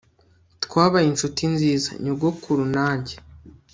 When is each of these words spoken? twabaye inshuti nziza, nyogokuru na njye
twabaye 0.63 1.07
inshuti 1.09 1.41
nziza, 1.53 1.89
nyogokuru 2.03 2.63
na 2.75 2.87
njye 2.97 3.15